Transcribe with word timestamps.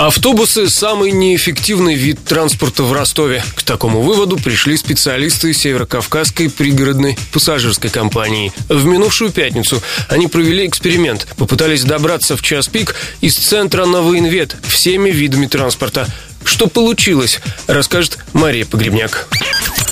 Автобусы– 0.00 0.66
самый 0.70 1.10
неэффективный 1.10 1.94
вид 1.94 2.24
транспорта 2.24 2.84
в 2.84 2.92
Ростове. 2.94 3.44
К 3.54 3.62
такому 3.62 4.00
выводу 4.00 4.38
пришли 4.38 4.78
специалисты 4.78 5.52
Северокавказской 5.52 6.48
пригородной 6.48 7.18
пассажирской 7.34 7.90
компании. 7.90 8.50
В 8.70 8.86
минувшую 8.86 9.30
пятницу 9.30 9.82
они 10.08 10.26
провели 10.26 10.66
эксперимент. 10.66 11.26
Попытались 11.36 11.84
добраться 11.84 12.38
в 12.38 12.40
час 12.40 12.66
пик 12.68 12.94
из 13.20 13.36
центра 13.36 13.84
на 13.84 14.00
военвет 14.00 14.56
всеми 14.66 15.10
видами 15.10 15.44
транспорта. 15.44 16.06
Что 16.46 16.66
получилось, 16.66 17.38
расскажет 17.66 18.20
Мария 18.32 18.64
Погребняк. 18.64 19.28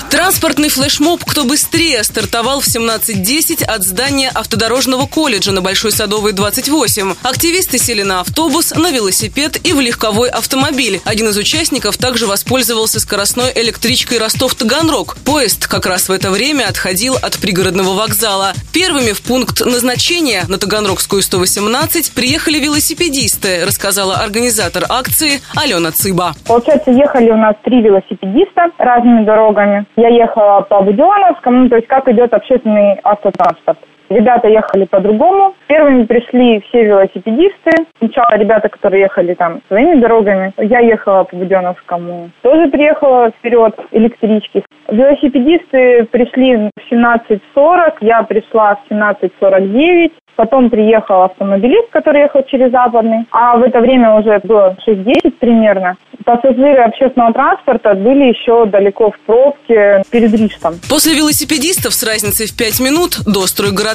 Транспортный 0.09 0.69
флешмоб 0.69 1.23
«Кто 1.23 1.45
быстрее» 1.45 2.03
стартовал 2.03 2.61
в 2.61 2.65
17.10 2.65 3.63
от 3.63 3.83
здания 3.83 4.31
автодорожного 4.33 5.05
колледжа 5.05 5.51
на 5.51 5.61
Большой 5.61 5.91
Садовой, 5.91 6.33
28. 6.33 7.13
Активисты 7.21 7.77
сели 7.77 8.01
на 8.01 8.21
автобус, 8.21 8.75
на 8.75 8.89
велосипед 8.89 9.57
и 9.63 9.71
в 9.71 9.79
легковой 9.79 10.29
автомобиль. 10.29 10.99
Один 11.05 11.27
из 11.27 11.37
участников 11.37 11.97
также 11.97 12.25
воспользовался 12.25 12.99
скоростной 12.99 13.51
электричкой 13.53 14.17
Ростов-Таганрог. 14.17 15.15
Поезд 15.23 15.67
как 15.67 15.85
раз 15.85 16.09
в 16.09 16.11
это 16.11 16.31
время 16.31 16.67
отходил 16.67 17.15
от 17.15 17.37
пригородного 17.37 17.93
вокзала. 17.93 18.53
Первыми 18.73 19.11
в 19.11 19.21
пункт 19.21 19.63
назначения 19.63 20.43
на 20.47 20.57
Таганрогскую 20.57 21.21
118 21.21 22.13
приехали 22.13 22.57
велосипедисты, 22.57 23.63
рассказала 23.63 24.15
организатор 24.15 24.85
акции 24.89 25.41
Алена 25.55 25.91
Цыба. 25.91 26.33
Получается, 26.47 26.89
ехали 26.89 27.29
у 27.29 27.37
нас 27.37 27.53
три 27.63 27.83
велосипедиста 27.83 28.71
разными 28.79 29.23
дорогами. 29.23 29.85
Я 29.99 30.07
ехала 30.07 30.61
по 30.61 30.81
Будионовскому, 30.81 31.63
ну, 31.63 31.69
то 31.69 31.75
есть 31.75 31.87
как 31.89 32.07
идет 32.07 32.33
общественный 32.33 33.01
автотранспорт. 33.03 33.79
Ребята 34.09 34.47
ехали 34.47 34.85
по-другому. 34.85 35.55
Первыми 35.67 36.05
пришли 36.05 36.61
все 36.67 36.83
велосипедисты. 36.83 37.71
Сначала 37.99 38.37
ребята, 38.37 38.69
которые 38.69 39.01
ехали 39.01 39.35
там 39.35 39.61
своими 39.67 39.99
дорогами. 39.99 40.51
Я 40.57 40.79
ехала 40.79 41.23
по 41.23 41.35
Буденовскому. 41.35 42.31
Тоже 42.41 42.69
приехала 42.69 43.29
вперед 43.29 43.75
электрички. 43.91 44.63
Велосипедисты 44.87 46.05
пришли 46.05 46.55
в 46.55 46.91
17.40. 46.91 47.93
Я 48.01 48.23
пришла 48.23 48.75
в 48.75 48.91
17.49. 48.91 50.11
Потом 50.35 50.69
приехал 50.69 51.23
автомобилист, 51.23 51.89
который 51.89 52.21
ехал 52.21 52.43
через 52.43 52.71
Западный. 52.71 53.27
А 53.31 53.57
в 53.57 53.61
это 53.61 53.81
время 53.81 54.15
уже 54.15 54.39
было 54.39 54.75
6.10 54.87 55.31
примерно. 55.31 55.97
Пассажиры 56.23 56.83
общественного 56.83 57.33
транспорта 57.33 57.93
были 57.93 58.29
еще 58.29 58.65
далеко 58.65 59.11
в 59.11 59.19
пробке 59.25 60.01
перед 60.11 60.33
Рижском. 60.33 60.75
После 60.89 61.15
велосипедистов 61.15 61.93
с 61.93 62.03
разницей 62.03 62.47
в 62.47 62.55
5 62.55 62.79
минут 62.79 63.19
до 63.25 63.47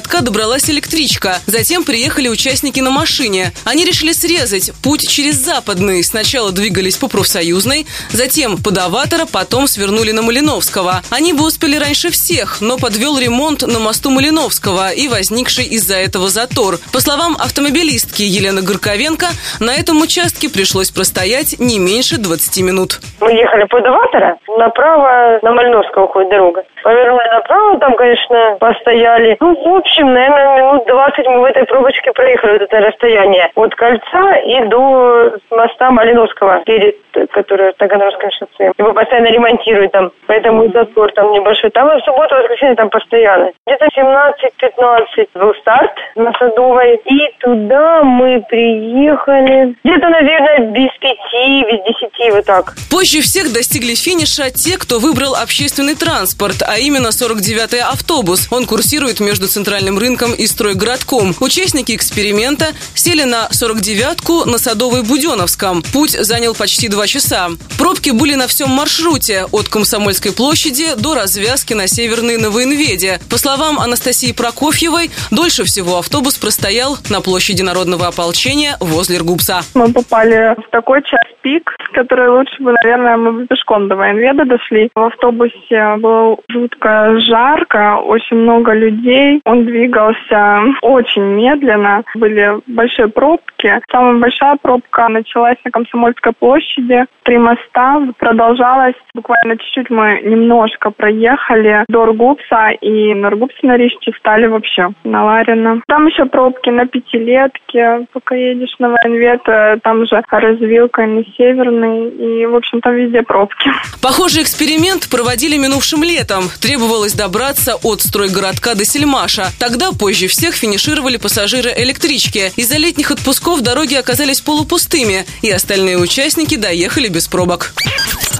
стройгородка 0.05 0.21
добралась 0.23 0.69
электричка. 0.69 1.37
Затем 1.47 1.83
приехали 1.83 2.27
участники 2.27 2.79
на 2.79 2.91
машине. 2.91 3.51
Они 3.65 3.85
решили 3.85 4.11
срезать 4.11 4.71
путь 4.83 5.07
через 5.07 5.35
Западный. 5.35 6.03
Сначала 6.03 6.51
двигались 6.51 6.97
по 6.97 7.07
профсоюзной, 7.07 7.85
затем 8.09 8.57
по 8.57 8.71
Даватора, 8.71 9.25
потом 9.31 9.67
свернули 9.67 10.11
на 10.11 10.21
Малиновского. 10.21 11.01
Они 11.11 11.33
бы 11.33 11.45
успели 11.45 11.77
раньше 11.77 12.09
всех, 12.09 12.61
но 12.61 12.77
подвел 12.77 13.17
ремонт 13.17 13.61
на 13.61 13.79
мосту 13.79 14.09
Малиновского 14.09 14.91
и 14.91 15.07
возникший 15.07 15.65
из-за 15.65 15.95
этого 15.95 16.29
затор. 16.29 16.77
По 16.93 16.99
словам 16.99 17.35
автомобилистки 17.39 18.21
Елены 18.21 18.61
Горковенко, 18.61 19.27
на 19.59 19.73
этом 19.73 20.01
участке 20.01 20.49
пришлось 20.49 20.91
простоять 20.91 21.59
не 21.59 21.79
меньше 21.79 22.17
20 22.17 22.63
минут. 22.63 22.99
Мы 23.19 23.31
ехали 23.33 23.65
по 23.65 23.81
Даватора, 23.81 24.37
направо 24.57 25.39
на 25.41 25.51
Мальновского 25.51 26.05
уходит 26.05 26.29
дорога. 26.29 26.63
Повернули 26.83 27.27
направо, 27.31 27.79
там, 27.79 27.95
конечно, 27.95 28.57
постояли. 28.59 29.37
Ну, 29.39 29.55
в 29.55 29.77
общем, 29.77 29.94
наверное, 30.03 30.57
минут 30.57 30.85
20 30.87 31.27
мы 31.27 31.41
в 31.41 31.43
этой 31.45 31.65
пробочке 31.65 32.11
проехали 32.11 32.53
вот 32.53 32.61
это 32.61 32.79
расстояние. 32.79 33.51
От 33.55 33.75
кольца 33.75 34.35
и 34.45 34.65
до 34.67 35.37
моста 35.51 35.91
Малиновского, 35.91 36.63
перед, 36.65 36.97
который 37.31 37.73
Таганрогском 37.73 38.29
шоссе. 38.31 38.71
Его 38.77 38.93
постоянно 38.93 39.27
ремонтируют 39.27 39.91
там, 39.91 40.11
поэтому 40.27 40.65
и 40.65 40.71
затор 40.71 41.11
там 41.13 41.31
небольшой. 41.31 41.69
Там 41.71 41.87
в 41.87 42.03
субботу, 42.03 42.35
воскресенье 42.35 42.75
там 42.75 42.89
постоянно. 42.89 43.51
Где-то 43.65 43.87
17-15 43.95 45.27
был 45.35 45.53
старт 45.61 45.91
на 46.15 46.33
Садовой. 46.33 46.99
И 47.05 47.31
туда 47.39 48.03
мы 48.03 48.43
приехали 48.49 49.75
где-то, 49.83 50.09
наверное, 50.09 50.71
без 50.71 50.91
пяти, 50.99 51.63
без 51.63 51.83
десяти, 51.85 52.31
вот 52.31 52.45
так. 52.45 52.73
Позже 52.89 53.21
всех 53.21 53.53
достигли 53.53 53.95
финиша 53.95 54.49
те, 54.51 54.77
кто 54.77 54.99
выбрал 54.99 55.35
общественный 55.35 55.95
транспорт, 55.95 56.63
а 56.67 56.77
именно 56.77 57.07
49-й 57.07 57.81
автобус. 57.81 58.47
Он 58.51 58.65
курсирует 58.65 59.19
между 59.19 59.47
центральным 59.47 59.84
рынком 59.93 60.33
и 60.33 60.47
стройгородком. 60.47 61.35
Участники 61.39 61.95
эксперимента 61.95 62.65
сели 62.95 63.23
на 63.23 63.47
49-ку 63.51 64.45
на 64.49 64.57
Садовой 64.57 65.03
Буденовском. 65.03 65.83
Путь 65.93 66.11
занял 66.11 66.55
почти 66.55 66.87
два 66.89 67.07
часа. 67.07 67.49
Пробки 67.77 68.09
были 68.09 68.35
на 68.35 68.47
всем 68.47 68.69
маршруте 68.69 69.45
от 69.51 69.69
Комсомольской 69.69 70.33
площади 70.33 70.95
до 70.97 71.13
развязки 71.13 71.73
на 71.73 71.87
Северной 71.87 72.37
на 72.37 72.49
Военведе. 72.49 73.19
По 73.29 73.37
словам 73.37 73.79
Анастасии 73.79 74.33
Прокофьевой, 74.33 75.11
дольше 75.31 75.63
всего 75.63 75.99
автобус 75.99 76.37
простоял 76.37 76.97
на 77.09 77.21
площади 77.21 77.61
Народного 77.61 78.07
ополчения 78.07 78.77
возле 78.79 79.19
Ргупса. 79.19 79.61
Мы 79.75 79.93
попали 79.93 80.55
в 80.57 80.69
такой 80.71 81.01
час 81.03 81.21
пик, 81.41 81.69
который 81.93 82.29
лучше 82.29 82.55
бы, 82.59 82.73
наверное, 82.83 83.17
мы 83.17 83.31
бы 83.33 83.47
пешком 83.47 83.87
до 83.87 83.95
военведа 83.95 84.45
дошли. 84.45 84.89
В 84.95 84.99
автобусе 84.99 85.95
было 85.97 86.37
жутко 86.49 87.19
жарко, 87.19 87.97
очень 87.97 88.37
много 88.37 88.73
людей. 88.73 89.41
Он 89.45 89.65
двигался 89.75 90.61
очень 90.81 91.21
медленно. 91.21 92.03
Были 92.15 92.61
большие 92.67 93.09
пробки. 93.09 93.81
Самая 93.91 94.19
большая 94.19 94.57
пробка 94.61 95.09
началась 95.09 95.57
на 95.65 95.71
Комсомольской 95.71 96.31
площади. 96.33 97.05
Три 97.23 97.37
моста 97.37 98.01
продолжалась. 98.17 98.95
Буквально 99.13 99.57
чуть-чуть 99.57 99.89
мы 99.89 100.21
немножко 100.23 100.91
проехали 100.91 101.83
до 101.89 102.05
Ргупса. 102.05 102.69
И 102.81 103.13
на 103.13 103.29
Ргупсе 103.31 103.59
на 103.63 103.77
Рижче 103.77 104.11
встали 104.13 104.47
вообще 104.47 104.89
на 105.03 105.25
Ларина. 105.25 105.81
Там 105.87 106.07
еще 106.07 106.25
пробки 106.25 106.69
на 106.69 106.85
пятилетке. 106.87 108.07
Пока 108.13 108.35
едешь 108.35 108.75
на 108.79 108.89
военвед, 108.89 109.41
э, 109.47 109.77
там 109.83 110.05
же 110.05 110.23
развилка 110.29 111.05
на 111.05 111.23
Северный. 111.35 112.09
И, 112.09 112.45
в 112.45 112.55
общем, 112.55 112.79
там 112.81 112.95
везде 112.95 113.23
пробки. 113.23 113.71
Похожий 114.01 114.43
эксперимент 114.43 115.09
проводили 115.09 115.57
минувшим 115.57 116.03
летом. 116.03 116.43
Требовалось 116.61 117.13
добраться 117.13 117.75
от 117.83 118.01
стройгородка 118.01 118.75
до 118.75 118.85
Сельмаша. 118.85 119.45
Тогда 119.65 119.93
позже 119.93 120.27
всех 120.27 120.53
финишировали 120.53 121.17
пассажиры 121.17 121.73
электрички. 121.75 122.53
Из-за 122.55 122.77
летних 122.77 123.09
отпусков 123.09 123.61
дороги 123.61 123.95
оказались 123.95 124.39
полупустыми, 124.39 125.25
и 125.41 125.49
остальные 125.49 125.97
участники 125.97 126.55
доехали 126.55 127.07
без 127.07 127.27
пробок. 127.27 127.73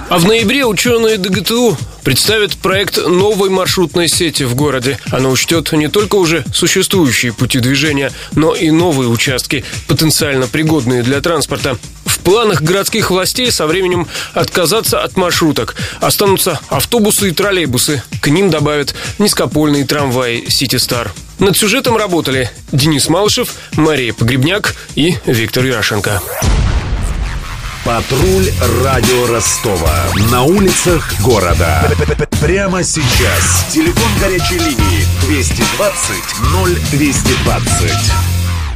А 0.08 0.18
в 0.18 0.24
ноябре 0.24 0.64
ученые 0.64 1.16
ДГТУ 1.16 1.76
представят 2.04 2.54
проект 2.54 2.98
новой 2.98 3.50
маршрутной 3.50 4.06
сети 4.08 4.44
в 4.44 4.54
городе. 4.54 5.00
Она 5.10 5.28
учтет 5.28 5.72
не 5.72 5.88
только 5.88 6.14
уже 6.14 6.44
существующие 6.54 7.32
пути 7.32 7.58
движения, 7.58 8.12
но 8.36 8.54
и 8.54 8.70
новые 8.70 9.08
участки, 9.08 9.64
потенциально 9.88 10.46
пригодные 10.46 11.02
для 11.02 11.20
транспорта. 11.20 11.76
Планах 12.26 12.60
городских 12.60 13.12
властей 13.12 13.52
со 13.52 13.68
временем 13.68 14.08
отказаться 14.34 15.00
от 15.00 15.16
маршруток. 15.16 15.76
Останутся 16.00 16.58
автобусы 16.68 17.28
и 17.28 17.30
троллейбусы. 17.30 18.02
К 18.20 18.26
ним 18.26 18.50
добавят 18.50 18.96
низкопольные 19.20 19.84
трамваи 19.84 20.44
«Сити 20.48 20.74
Стар». 20.74 21.12
Над 21.38 21.56
сюжетом 21.56 21.96
работали 21.96 22.50
Денис 22.72 23.08
Малышев, 23.08 23.50
Мария 23.76 24.12
Погребняк 24.12 24.74
и 24.96 25.16
Виктор 25.24 25.66
Яшенко. 25.66 26.20
Патруль 27.84 28.50
радио 28.82 29.28
Ростова. 29.28 29.94
На 30.32 30.42
улицах 30.42 31.14
города. 31.20 31.88
Прямо 32.40 32.82
сейчас. 32.82 33.66
Телефон 33.72 34.10
горячей 34.20 34.58
линии 34.58 35.06
220 35.28 36.90
0220. 36.90 38.35